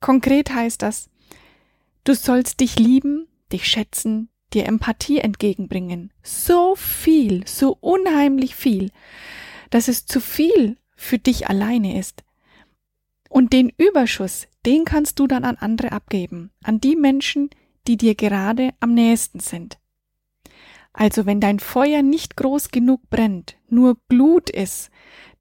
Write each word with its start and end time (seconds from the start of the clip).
Konkret 0.00 0.50
heißt 0.52 0.82
das, 0.82 1.10
du 2.10 2.16
sollst 2.16 2.58
dich 2.58 2.76
lieben, 2.76 3.28
dich 3.52 3.66
schätzen, 3.66 4.30
dir 4.52 4.66
Empathie 4.66 5.18
entgegenbringen. 5.18 6.12
So 6.24 6.74
viel, 6.74 7.46
so 7.46 7.78
unheimlich 7.80 8.56
viel, 8.56 8.90
dass 9.70 9.86
es 9.86 10.06
zu 10.06 10.20
viel 10.20 10.76
für 10.96 11.18
dich 11.18 11.48
alleine 11.48 11.96
ist. 12.00 12.24
Und 13.28 13.52
den 13.52 13.70
Überschuss, 13.76 14.48
den 14.66 14.84
kannst 14.84 15.20
du 15.20 15.28
dann 15.28 15.44
an 15.44 15.54
andere 15.54 15.92
abgeben, 15.92 16.50
an 16.64 16.80
die 16.80 16.96
Menschen, 16.96 17.48
die 17.86 17.96
dir 17.96 18.16
gerade 18.16 18.70
am 18.80 18.92
nächsten 18.92 19.38
sind. 19.38 19.78
Also 20.92 21.26
wenn 21.26 21.40
dein 21.40 21.60
Feuer 21.60 22.02
nicht 22.02 22.36
groß 22.36 22.70
genug 22.70 23.08
brennt, 23.08 23.56
nur 23.68 23.96
Glut 24.08 24.50
ist, 24.50 24.90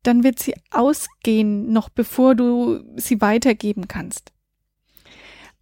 dann 0.03 0.23
wird 0.23 0.38
sie 0.38 0.53
ausgehen, 0.69 1.73
noch 1.73 1.89
bevor 1.89 2.35
du 2.35 2.83
sie 2.95 3.21
weitergeben 3.21 3.88
kannst. 3.88 4.33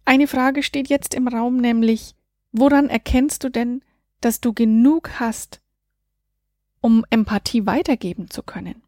Eine 0.08 0.26
Frage 0.26 0.62
steht 0.62 0.88
jetzt 0.88 1.12
im 1.12 1.28
Raum, 1.28 1.58
nämlich, 1.58 2.14
Woran 2.50 2.88
erkennst 2.88 3.44
du 3.44 3.50
denn, 3.50 3.82
dass 4.22 4.40
du 4.40 4.54
genug 4.54 5.20
hast, 5.20 5.60
um 6.80 7.04
Empathie 7.10 7.66
weitergeben 7.66 8.30
zu 8.30 8.42
können? 8.42 8.82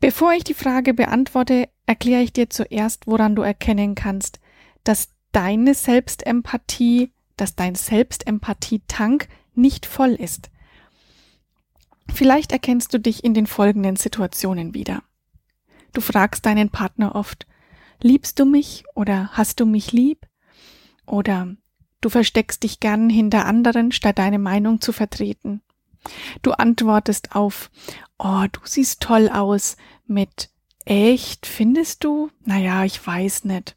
Bevor 0.00 0.32
ich 0.32 0.42
die 0.42 0.54
Frage 0.54 0.92
beantworte, 0.92 1.68
erkläre 1.86 2.22
ich 2.22 2.32
dir 2.32 2.50
zuerst, 2.50 3.06
woran 3.06 3.36
du 3.36 3.42
erkennen 3.42 3.94
kannst, 3.94 4.40
dass 4.82 5.10
deine 5.30 5.74
Selbstempathie, 5.74 7.12
dass 7.36 7.54
dein 7.54 7.76
Selbstempathie-Tank 7.76 9.28
nicht 9.54 9.86
voll 9.86 10.14
ist. 10.14 10.50
Vielleicht 12.12 12.50
erkennst 12.50 12.92
du 12.92 12.98
dich 12.98 13.22
in 13.22 13.34
den 13.34 13.46
folgenden 13.46 13.94
Situationen 13.94 14.74
wieder. 14.74 15.04
Du 15.92 16.00
fragst 16.00 16.44
deinen 16.44 16.70
Partner 16.70 17.14
oft, 17.14 17.46
liebst 18.02 18.38
du 18.38 18.44
mich 18.44 18.84
oder 18.94 19.30
hast 19.32 19.60
du 19.60 19.66
mich 19.66 19.92
lieb? 19.92 20.26
Oder 21.06 21.56
Du 22.00 22.08
versteckst 22.08 22.62
dich 22.62 22.80
gern 22.80 23.10
hinter 23.10 23.44
anderen, 23.44 23.92
statt 23.92 24.18
deine 24.18 24.38
Meinung 24.38 24.80
zu 24.80 24.92
vertreten. 24.92 25.60
Du 26.40 26.52
antwortest 26.52 27.36
auf, 27.36 27.70
oh, 28.18 28.44
du 28.50 28.60
siehst 28.64 29.02
toll 29.02 29.28
aus 29.28 29.76
mit 30.06 30.48
echt, 30.86 31.44
findest 31.44 32.04
du? 32.04 32.30
Naja, 32.44 32.84
ich 32.84 33.06
weiß 33.06 33.44
nicht. 33.44 33.76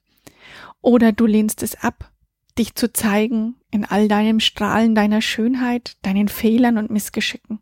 Oder 0.81 1.11
du 1.11 1.25
lehnst 1.25 1.63
es 1.63 1.75
ab, 1.75 2.11
dich 2.57 2.75
zu 2.75 2.93
zeigen 2.93 3.55
in 3.71 3.83
all 3.83 4.07
deinem 4.07 4.39
Strahlen 4.39 4.95
deiner 4.95 5.21
Schönheit, 5.21 5.97
deinen 6.01 6.29
Fehlern 6.29 6.77
und 6.77 6.91
Missgeschicken. 6.91 7.59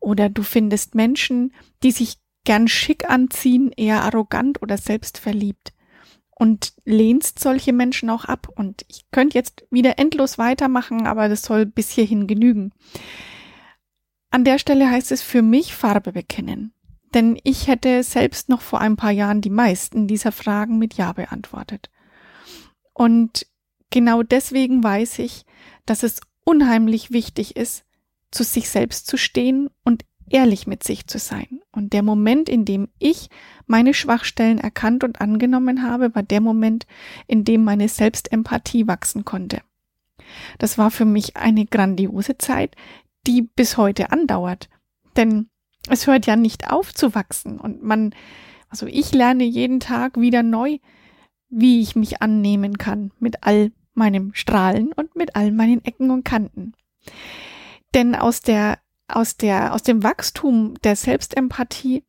Oder 0.00 0.30
du 0.30 0.42
findest 0.42 0.94
Menschen, 0.94 1.52
die 1.82 1.92
sich 1.92 2.16
gern 2.44 2.68
schick 2.68 3.08
anziehen, 3.08 3.72
eher 3.76 4.02
arrogant 4.02 4.62
oder 4.62 4.78
selbstverliebt 4.78 5.72
und 6.34 6.72
lehnst 6.84 7.38
solche 7.38 7.72
Menschen 7.72 8.10
auch 8.10 8.24
ab. 8.24 8.48
Und 8.54 8.84
ich 8.88 9.10
könnte 9.10 9.38
jetzt 9.38 9.64
wieder 9.70 9.98
endlos 9.98 10.38
weitermachen, 10.38 11.06
aber 11.06 11.28
das 11.28 11.42
soll 11.42 11.66
bis 11.66 11.90
hierhin 11.90 12.26
genügen. 12.26 12.72
An 14.30 14.44
der 14.44 14.58
Stelle 14.58 14.90
heißt 14.90 15.12
es 15.12 15.22
für 15.22 15.42
mich 15.42 15.74
Farbe 15.74 16.12
bekennen. 16.12 16.72
Denn 17.14 17.38
ich 17.44 17.68
hätte 17.68 18.02
selbst 18.02 18.48
noch 18.48 18.62
vor 18.62 18.80
ein 18.80 18.96
paar 18.96 19.10
Jahren 19.10 19.40
die 19.42 19.50
meisten 19.50 20.08
dieser 20.08 20.32
Fragen 20.32 20.78
mit 20.78 20.94
Ja 20.94 21.12
beantwortet. 21.12 21.90
Und 22.94 23.46
genau 23.90 24.22
deswegen 24.22 24.82
weiß 24.82 25.18
ich, 25.18 25.44
dass 25.86 26.02
es 26.02 26.22
unheimlich 26.44 27.10
wichtig 27.10 27.56
ist, 27.56 27.84
zu 28.30 28.42
sich 28.42 28.68
selbst 28.70 29.06
zu 29.06 29.16
stehen 29.18 29.68
und 29.84 30.04
ehrlich 30.30 30.66
mit 30.66 30.82
sich 30.82 31.06
zu 31.06 31.18
sein. 31.18 31.60
Und 31.72 31.92
der 31.92 32.02
Moment, 32.02 32.48
in 32.48 32.64
dem 32.64 32.88
ich 32.98 33.28
meine 33.66 33.94
Schwachstellen 33.94 34.58
erkannt 34.58 35.04
und 35.04 35.20
angenommen 35.20 35.82
habe, 35.82 36.14
war 36.14 36.22
der 36.22 36.40
Moment, 36.40 36.86
in 37.26 37.44
dem 37.44 37.64
meine 37.64 37.88
Selbstempathie 37.88 38.86
wachsen 38.86 39.24
konnte. 39.24 39.60
Das 40.58 40.78
war 40.78 40.90
für 40.90 41.04
mich 41.04 41.36
eine 41.36 41.66
grandiose 41.66 42.38
Zeit, 42.38 42.76
die 43.26 43.42
bis 43.42 43.76
heute 43.76 44.12
andauert. 44.12 44.68
Denn 45.16 45.48
es 45.88 46.06
hört 46.06 46.26
ja 46.26 46.36
nicht 46.36 46.70
auf 46.70 46.94
zu 46.94 47.14
wachsen 47.14 47.58
und 47.58 47.82
man, 47.82 48.14
also 48.68 48.86
ich 48.86 49.12
lerne 49.12 49.44
jeden 49.44 49.80
Tag 49.80 50.18
wieder 50.18 50.42
neu, 50.42 50.78
wie 51.48 51.80
ich 51.80 51.96
mich 51.96 52.22
annehmen 52.22 52.78
kann 52.78 53.12
mit 53.18 53.42
all 53.42 53.72
meinem 53.94 54.32
Strahlen 54.34 54.92
und 54.92 55.16
mit 55.16 55.36
all 55.36 55.52
meinen 55.52 55.84
Ecken 55.84 56.10
und 56.10 56.24
Kanten. 56.24 56.72
Denn 57.94 58.14
aus 58.14 58.40
der 58.40 58.78
aus 59.16 59.36
der, 59.36 59.74
aus 59.74 59.82
dem 59.82 60.02
Wachstum 60.02 60.74
der 60.82 60.96
Selbstempathie 60.96 62.04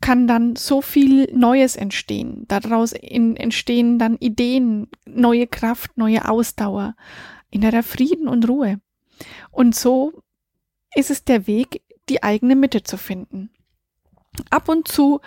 kann 0.00 0.26
dann 0.26 0.56
so 0.56 0.80
viel 0.80 1.32
Neues 1.34 1.76
entstehen. 1.76 2.44
Daraus 2.48 2.92
in, 2.92 3.36
entstehen 3.36 3.98
dann 3.98 4.16
Ideen, 4.16 4.88
neue 5.06 5.46
Kraft, 5.46 5.96
neue 5.96 6.28
Ausdauer, 6.28 6.94
innerer 7.50 7.82
Frieden 7.82 8.28
und 8.28 8.48
Ruhe. 8.48 8.80
Und 9.50 9.74
so 9.74 10.22
ist 10.94 11.10
es 11.10 11.24
der 11.24 11.46
Weg, 11.46 11.82
die 12.08 12.22
eigene 12.22 12.54
Mitte 12.54 12.82
zu 12.82 12.96
finden. 12.96 13.50
Ab 14.50 14.68
und 14.68 14.86
zu 14.86 15.20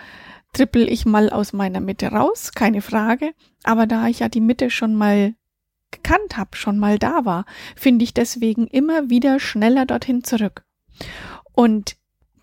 trippel 0.52 0.90
ich 0.90 1.04
mal 1.04 1.30
aus 1.30 1.52
meiner 1.52 1.80
Mitte 1.80 2.08
raus, 2.08 2.52
keine 2.52 2.82
Frage, 2.82 3.34
aber 3.62 3.86
da 3.86 4.06
ich 4.06 4.20
ja 4.20 4.28
die 4.28 4.40
Mitte 4.40 4.70
schon 4.70 4.94
mal 4.94 5.34
gekannt 5.90 6.36
habe, 6.36 6.56
schon 6.56 6.78
mal 6.78 6.98
da 6.98 7.24
war, 7.24 7.44
finde 7.76 8.04
ich 8.04 8.14
deswegen 8.14 8.66
immer 8.66 9.10
wieder 9.10 9.38
schneller 9.38 9.86
dorthin 9.86 10.24
zurück. 10.24 10.64
Und 11.52 11.96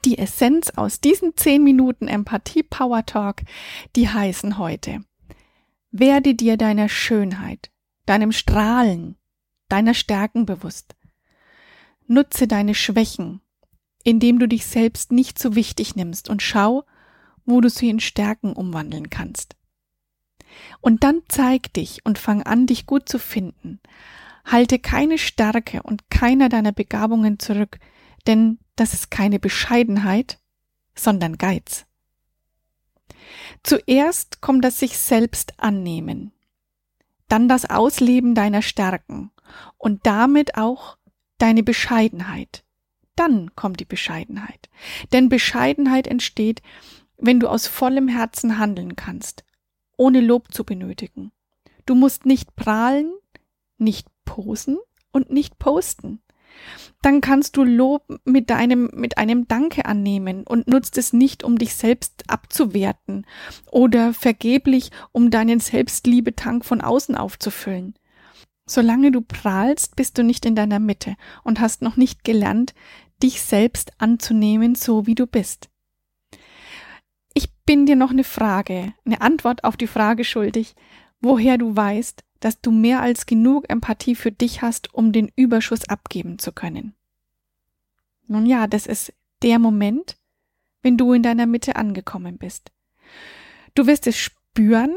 die 0.06 0.18
Essenz 0.18 0.70
aus 0.76 1.02
diesen 1.02 1.36
zehn 1.36 1.64
Minuten 1.64 2.08
Empathie 2.08 2.64
Power 2.64 3.06
Talk, 3.06 3.42
die 3.96 4.08
heißen 4.08 4.58
heute, 4.58 5.02
werde 5.92 6.36
dir 6.36 6.58
deiner 6.58 6.90
Schönheit, 6.90 7.70
deinem 8.06 8.32
Strahlen, 8.32 9.18
deiner 9.68 9.94
Stärken 9.94 10.46
bewusst. 10.46 10.96
Nutze 12.08 12.48
deine 12.48 12.76
Schwächen, 12.76 13.42
indem 14.04 14.40
du 14.40 14.48
dich 14.48 14.66
selbst 14.66 15.12
nicht 15.12 15.38
so 15.38 15.56
wichtig 15.56 15.96
nimmst 15.96 16.30
und 16.30 16.42
schau, 16.42 16.86
wo 17.46 17.62
du 17.62 17.70
sie 17.70 17.90
in 17.90 18.00
Stärken 18.00 18.54
umwandeln 18.54 19.10
kannst. 19.10 19.56
Und 20.82 21.04
dann 21.04 21.22
zeig 21.28 21.74
dich 21.74 22.06
und 22.06 22.18
fang 22.18 22.44
an, 22.44 22.66
dich 22.66 22.86
gut 22.86 23.10
zu 23.10 23.20
finden. 23.20 23.80
Halte 24.46 24.80
keine 24.80 25.18
Stärke 25.18 25.84
und 25.84 26.10
keiner 26.10 26.50
deiner 26.50 26.72
Begabungen 26.72 27.38
zurück, 27.38 27.80
denn 28.28 28.60
das 28.76 28.94
ist 28.94 29.12
keine 29.12 29.40
Bescheidenheit, 29.40 30.40
sondern 30.96 31.38
Geiz. 31.38 31.86
Zuerst 33.64 34.42
kommt 34.42 34.64
das 34.64 34.80
sich 34.80 34.98
selbst 34.98 35.54
annehmen, 35.60 36.32
dann 37.28 37.48
das 37.48 37.70
Ausleben 37.70 38.36
deiner 38.36 38.62
Stärken 38.62 39.32
und 39.78 40.06
damit 40.06 40.56
auch 40.56 40.98
deine 41.38 41.64
Bescheidenheit. 41.64 42.64
Dann 43.16 43.54
kommt 43.56 43.80
die 43.80 43.86
Bescheidenheit. 43.86 44.70
Denn 45.12 45.30
Bescheidenheit 45.30 46.08
entsteht, 46.08 46.62
wenn 47.18 47.40
du 47.40 47.48
aus 47.48 47.68
vollem 47.68 48.08
Herzen 48.08 48.58
handeln 48.58 48.96
kannst, 48.96 49.44
ohne 49.98 50.22
Lob 50.22 50.54
zu 50.54 50.64
benötigen. 50.64 51.32
Du 51.86 51.96
musst 51.96 52.26
nicht 52.26 52.56
prahlen, 52.56 53.12
nicht 53.78 54.08
posen 54.24 54.78
und 55.12 55.32
nicht 55.32 55.60
posten. 55.60 56.22
Dann 57.02 57.22
kannst 57.22 57.56
du 57.58 57.64
Lob 57.64 58.04
mit 58.26 58.50
deinem, 58.50 58.90
mit 58.94 59.18
einem 59.18 59.48
Danke 59.48 59.86
annehmen 59.86 60.44
und 60.44 60.68
nutzt 60.68 60.98
es 60.98 61.14
nicht, 61.14 61.44
um 61.44 61.58
dich 61.58 61.76
selbst 61.76 62.24
abzuwerten 62.28 63.26
oder 63.72 64.14
vergeblich, 64.14 64.92
um 65.12 65.32
deinen 65.32 65.60
Selbstliebetank 65.60 66.66
von 66.66 66.82
außen 66.82 67.16
aufzufüllen. 67.16 67.96
Solange 68.66 69.12
du 69.12 69.22
prahlst, 69.22 69.96
bist 69.96 70.18
du 70.18 70.24
nicht 70.24 70.46
in 70.46 70.56
deiner 70.56 70.80
Mitte 70.80 71.16
und 71.44 71.60
hast 71.60 71.82
noch 71.82 71.98
nicht 71.98 72.24
gelernt, 72.24 72.74
dich 73.24 73.42
selbst 73.42 73.94
anzunehmen, 73.98 74.76
so 74.76 75.08
wie 75.08 75.16
du 75.16 75.26
bist 75.26 75.70
bin 77.70 77.86
dir 77.86 77.96
noch 77.96 78.10
eine 78.10 78.24
Frage, 78.24 78.96
eine 79.06 79.22
Antwort 79.22 79.64
auf 79.64 79.78
die 79.78 79.86
Frage 79.86 80.24
schuldig, 80.24 80.74
woher 81.22 81.60
du 81.60 81.76
weißt, 81.76 82.24
dass 82.40 82.62
du 82.62 82.72
mehr 82.72 83.02
als 83.02 83.26
genug 83.26 83.70
Empathie 83.70 84.16
für 84.16 84.32
dich 84.32 84.62
hast, 84.62 84.94
um 84.94 85.12
den 85.12 85.32
Überschuss 85.36 85.88
abgeben 85.90 86.40
zu 86.40 86.52
können. 86.52 86.94
Nun 88.28 88.46
ja, 88.46 88.68
das 88.68 88.86
ist 88.86 89.14
der 89.42 89.60
Moment, 89.60 90.18
wenn 90.82 90.98
du 90.98 91.14
in 91.14 91.24
deiner 91.24 91.46
Mitte 91.46 91.76
angekommen 91.76 92.38
bist. 92.38 92.72
Du 93.76 93.88
wirst 93.88 94.08
es 94.08 94.18
spüren, 94.18 94.96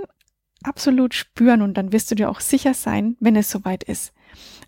absolut 0.62 1.14
spüren 1.14 1.62
und 1.62 1.74
dann 1.74 1.92
wirst 1.92 2.10
du 2.10 2.14
dir 2.14 2.30
auch 2.30 2.40
sicher 2.40 2.74
sein, 2.74 3.16
wenn 3.20 3.36
es 3.36 3.50
soweit 3.50 3.82
ist. 3.84 4.12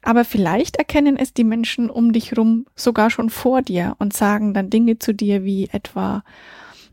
Aber 0.03 0.25
vielleicht 0.25 0.77
erkennen 0.77 1.17
es 1.17 1.33
die 1.33 1.45
Menschen 1.45 1.89
um 1.89 2.13
dich 2.13 2.37
rum 2.37 2.67
sogar 2.75 3.11
schon 3.11 3.31
vor 3.31 3.63
dir 3.63 3.97
und 3.99 4.13
sagen 4.13 4.55
dann 4.55 4.71
Dinge 4.71 4.99
zu 4.99 5.15
dir 5.15 5.45
wie 5.45 5.69
etwa, 5.71 6.25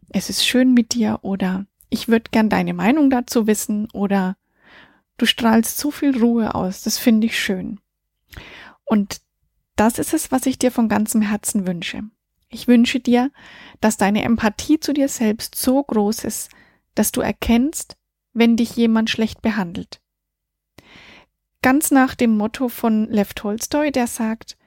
es 0.09 0.29
ist 0.29 0.45
schön 0.45 0.73
mit 0.73 0.93
dir 0.93 1.19
oder 1.21 1.65
ich 1.89 2.07
würde 2.07 2.31
gern 2.31 2.49
deine 2.49 2.73
Meinung 2.73 3.09
dazu 3.09 3.47
wissen 3.47 3.89
oder 3.91 4.37
du 5.21 5.27
strahlst 5.27 5.77
so 5.77 5.91
viel 5.91 6.17
Ruhe 6.17 6.55
aus, 6.55 6.81
das 6.81 6.97
finde 6.97 7.27
ich 7.27 7.39
schön. 7.39 7.79
Und 8.85 9.21
das 9.75 9.99
ist 9.99 10.13
es, 10.13 10.31
was 10.31 10.45
ich 10.45 10.57
dir 10.57 10.71
von 10.71 10.89
ganzem 10.89 11.21
Herzen 11.21 11.67
wünsche. 11.67 12.01
Ich 12.49 12.67
wünsche 12.67 12.99
dir, 12.99 13.31
dass 13.79 13.97
deine 13.97 14.23
Empathie 14.23 14.79
zu 14.79 14.93
dir 14.93 15.07
selbst 15.07 15.55
so 15.55 15.81
groß 15.83 16.23
ist, 16.23 16.49
dass 16.95 17.11
du 17.11 17.21
erkennst, 17.21 17.97
wenn 18.33 18.57
dich 18.57 18.75
jemand 18.75 19.09
schlecht 19.09 19.41
behandelt. 19.41 20.01
Ganz 21.61 21.91
nach 21.91 22.15
dem 22.15 22.35
Motto 22.35 22.67
von 22.67 23.07
Lev 23.09 23.33
Tolstoy, 23.33 23.91
der 23.91 24.07
sagt, 24.07 24.57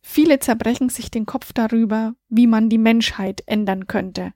viele 0.00 0.38
zerbrechen 0.40 0.88
sich 0.88 1.10
den 1.10 1.26
Kopf 1.26 1.52
darüber, 1.52 2.14
wie 2.28 2.46
man 2.46 2.70
die 2.70 2.78
Menschheit 2.78 3.42
ändern 3.46 3.86
könnte. 3.86 4.32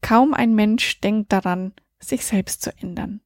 Kaum 0.00 0.32
ein 0.32 0.54
Mensch 0.54 1.00
denkt 1.00 1.32
daran, 1.32 1.74
sich 1.98 2.24
selbst 2.24 2.62
zu 2.62 2.70
ändern. 2.78 3.20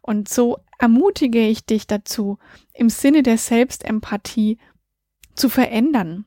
Und 0.00 0.28
so 0.28 0.58
ermutige 0.78 1.46
ich 1.46 1.64
dich 1.64 1.86
dazu, 1.86 2.38
im 2.72 2.90
Sinne 2.90 3.22
der 3.22 3.38
Selbstempathie 3.38 4.58
zu 5.34 5.48
verändern, 5.48 6.26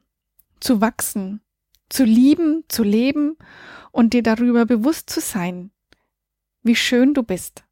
zu 0.60 0.82
wachsen, 0.82 1.42
zu 1.90 2.04
lieben, 2.04 2.64
zu 2.68 2.84
leben 2.84 3.38
und 3.92 4.14
dir 4.14 4.24
darüber 4.24 4.66
bewusst 4.66 5.10
zu 5.10 5.20
sein, 5.20 5.72
wie 6.64 6.76
schön 6.76 7.14
du 7.14 7.24
bist. 7.24 7.64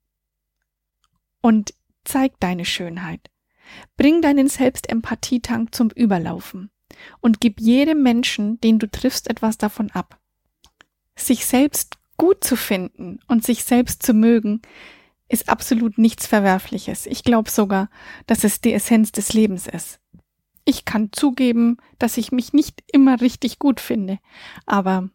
Und 1.41 1.73
zeig 2.03 2.39
deine 2.39 2.65
Schönheit. 2.65 3.29
Bring 3.95 4.21
deinen 4.21 4.47
Selbstempathietank 4.47 5.73
zum 5.73 5.89
Überlaufen 5.91 6.71
und 7.21 7.39
gib 7.39 7.61
jedem 7.61 8.03
Menschen, 8.03 8.59
den 8.59 8.79
du 8.79 8.89
triffst, 8.89 9.29
etwas 9.29 9.57
davon 9.57 9.89
ab 9.91 10.21
sich 11.25 11.45
selbst 11.45 11.97
gut 12.17 12.43
zu 12.43 12.55
finden 12.55 13.19
und 13.27 13.45
sich 13.45 13.63
selbst 13.63 14.03
zu 14.03 14.13
mögen, 14.13 14.61
ist 15.31 15.49
absolut 15.49 15.97
nichts 15.97 16.27
Verwerfliches. 16.27 17.05
Ich 17.05 17.23
glaube 17.23 17.49
sogar, 17.49 17.89
dass 18.27 18.43
es 18.43 18.61
die 18.61 18.73
Essenz 18.73 19.11
des 19.11 19.33
Lebens 19.33 19.67
ist. 19.67 19.99
Ich 20.65 20.85
kann 20.85 21.09
zugeben, 21.11 21.77
dass 21.97 22.17
ich 22.17 22.31
mich 22.31 22.53
nicht 22.53 22.83
immer 22.91 23.21
richtig 23.21 23.57
gut 23.57 23.79
finde, 23.79 24.19
aber 24.65 25.09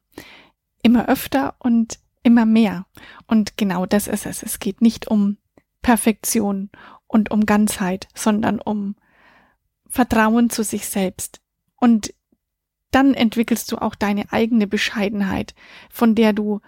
immer 0.82 1.08
öfter 1.08 1.54
und 1.58 1.98
immer 2.22 2.46
mehr. 2.46 2.86
Und 3.26 3.56
genau 3.56 3.86
das 3.86 4.08
ist 4.08 4.26
es. 4.26 4.42
Es 4.42 4.58
geht 4.58 4.80
nicht 4.80 5.06
um 5.06 5.36
Perfektion 5.82 6.70
und 7.06 7.30
um 7.30 7.46
Ganzheit, 7.46 8.08
sondern 8.14 8.60
um 8.60 8.96
Vertrauen 9.86 10.50
zu 10.50 10.64
sich 10.64 10.88
selbst. 10.88 11.40
Und 11.76 12.12
dann 12.96 13.12
entwickelst 13.12 13.70
du 13.70 13.76
auch 13.76 13.94
deine 13.94 14.32
eigene 14.32 14.66
Bescheidenheit, 14.66 15.54
von 15.90 16.14
der 16.14 16.32
du 16.32 16.62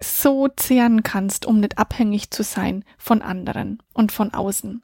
so 0.00 0.48
zehren 0.48 1.02
kannst, 1.02 1.44
um 1.44 1.60
nicht 1.60 1.76
abhängig 1.76 2.30
zu 2.30 2.42
sein 2.42 2.84
von 2.96 3.20
anderen 3.20 3.82
und 3.92 4.10
von 4.10 4.32
außen. 4.32 4.82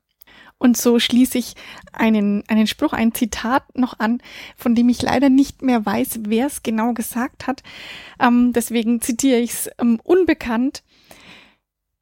Und 0.59 0.77
so 0.77 0.99
schließe 0.99 1.39
ich 1.39 1.55
einen, 1.93 2.47
einen 2.49 2.67
Spruch, 2.67 2.93
ein 2.93 3.15
Zitat 3.15 3.79
noch 3.79 3.99
an, 3.99 4.21
von 4.57 4.75
dem 4.75 4.91
ich 4.91 5.01
leider 5.01 5.31
nicht 5.31 5.63
mehr 5.63 5.87
weiß, 5.87 6.21
wer 6.25 6.49
es 6.49 6.63
genau 6.63 6.93
gesagt 6.93 7.47
hat. 7.47 7.63
Ähm, 8.21 8.53
deswegen 8.53 9.01
zitiere 9.01 9.41
ich 9.41 9.53
es 9.53 9.71
ähm, 9.79 9.99
unbekannt. 10.05 10.83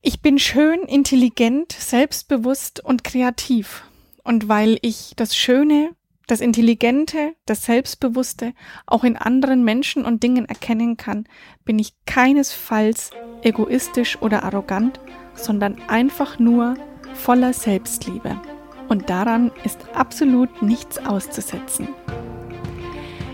Ich 0.03 0.23
bin 0.23 0.41
schön, 0.41 0.81
intelligent, 0.83 1.71
selbstbewusst 1.71 2.85
und 2.85 3.05
kreativ. 3.05 3.85
Und 4.25 4.49
weil 4.49 4.79
ich 4.83 5.13
das 5.15 5.37
Schöne, 5.37 5.95
das 6.29 6.41
Intelligente, 6.41 7.35
das 7.47 7.65
Selbstbewusste 7.65 8.53
auch 8.87 9.03
in 9.03 9.17
anderen 9.17 9.65
Menschen 9.65 10.05
und 10.05 10.23
Dingen 10.23 10.45
erkennen 10.45 10.97
kann, 10.97 11.25
bin 11.65 11.79
ich 11.79 11.95
keinesfalls 12.07 13.11
egoistisch 13.43 14.21
oder 14.21 14.45
arrogant, 14.45 15.01
sondern 15.35 15.81
einfach 15.89 16.39
nur 16.39 16.75
voller 17.15 17.53
Selbstliebe. 17.53 18.41
Und 18.89 19.11
daran 19.11 19.51
ist 19.65 19.81
absolut 19.95 20.63
nichts 20.63 20.99
auszusetzen. 20.99 21.89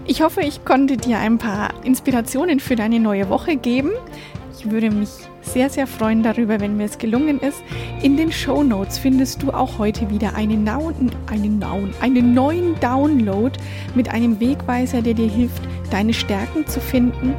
Ich 0.06 0.22
hoffe, 0.22 0.42
ich 0.42 0.64
konnte 0.64 0.96
dir 0.96 1.18
ein 1.18 1.38
paar 1.38 1.84
Inspirationen 1.84 2.60
für 2.60 2.76
deine 2.76 3.00
neue 3.00 3.28
Woche 3.28 3.56
geben. 3.56 3.90
Ich 4.56 4.70
würde 4.70 4.90
mich 4.90 5.10
sehr, 5.42 5.68
sehr 5.68 5.86
freuen 5.86 6.22
darüber, 6.22 6.60
wenn 6.60 6.76
mir 6.76 6.84
es 6.84 6.98
gelungen 6.98 7.40
ist. 7.40 7.62
In 8.02 8.16
den 8.16 8.30
Show 8.30 8.62
Notes 8.62 8.98
findest 8.98 9.42
du 9.42 9.50
auch 9.50 9.78
heute 9.78 10.08
wieder 10.10 10.34
einen, 10.34 10.64
Naun, 10.64 11.10
einen, 11.26 11.58
Naun, 11.58 11.92
einen 12.00 12.34
neuen 12.34 12.78
Download 12.80 13.52
mit 13.94 14.08
einem 14.08 14.38
Wegweiser, 14.40 15.02
der 15.02 15.14
dir 15.14 15.28
hilft, 15.28 15.62
deine 15.90 16.14
Stärken 16.14 16.66
zu 16.66 16.80
finden, 16.80 17.34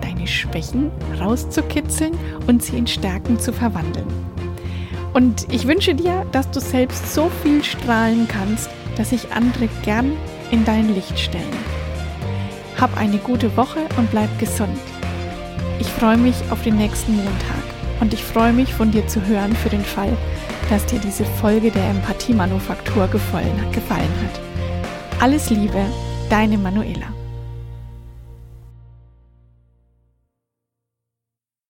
deine 0.00 0.26
Schwächen 0.26 0.90
rauszukitzeln 1.20 2.12
und 2.46 2.62
sie 2.62 2.78
in 2.78 2.86
Stärken 2.86 3.38
zu 3.38 3.52
verwandeln. 3.52 4.06
Und 5.12 5.52
ich 5.52 5.66
wünsche 5.66 5.94
dir, 5.94 6.24
dass 6.32 6.50
du 6.50 6.60
selbst 6.60 7.12
so 7.12 7.30
viel 7.42 7.62
strahlen 7.62 8.26
kannst, 8.28 8.70
dass 8.96 9.10
sich 9.10 9.32
andere 9.32 9.68
gern 9.84 10.12
in 10.50 10.64
dein 10.64 10.94
Licht 10.94 11.18
stellen. 11.18 11.44
Hab 12.80 12.96
eine 12.96 13.18
gute 13.18 13.56
Woche 13.56 13.80
und 13.98 14.10
bleib 14.10 14.38
gesund. 14.38 14.78
Ich 15.78 15.88
freue 15.88 16.16
mich 16.16 16.36
auf 16.50 16.62
den 16.62 16.76
nächsten 16.76 17.16
Montag 17.16 17.62
und 18.00 18.12
ich 18.12 18.22
freue 18.22 18.52
mich 18.52 18.72
von 18.72 18.90
dir 18.90 19.06
zu 19.06 19.24
hören 19.26 19.54
für 19.54 19.68
den 19.68 19.84
Fall, 19.84 20.16
dass 20.70 20.86
dir 20.86 20.98
diese 20.98 21.24
Folge 21.24 21.70
der 21.70 21.90
Empathie-Manufaktur 21.90 23.08
gefallen, 23.08 23.72
hat. 24.06 24.40
Alles 25.20 25.50
Liebe, 25.50 25.84
deine 26.28 26.58
Manuela. 26.58 27.21